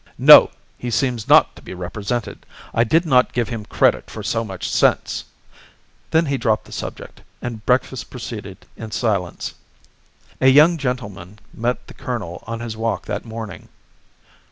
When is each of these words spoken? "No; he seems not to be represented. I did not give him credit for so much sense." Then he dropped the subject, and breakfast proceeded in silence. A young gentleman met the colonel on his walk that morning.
"No; 0.17 0.49
he 0.79 0.89
seems 0.89 1.27
not 1.29 1.55
to 1.55 1.61
be 1.61 1.75
represented. 1.75 2.43
I 2.73 2.83
did 2.83 3.05
not 3.05 3.33
give 3.33 3.49
him 3.49 3.65
credit 3.65 4.09
for 4.09 4.23
so 4.23 4.43
much 4.43 4.67
sense." 4.67 5.25
Then 6.09 6.25
he 6.25 6.39
dropped 6.39 6.65
the 6.65 6.71
subject, 6.71 7.21
and 7.39 7.63
breakfast 7.67 8.09
proceeded 8.09 8.65
in 8.75 8.89
silence. 8.89 9.53
A 10.41 10.47
young 10.47 10.79
gentleman 10.79 11.37
met 11.53 11.85
the 11.85 11.93
colonel 11.93 12.43
on 12.47 12.61
his 12.61 12.75
walk 12.75 13.05
that 13.05 13.25
morning. 13.25 13.69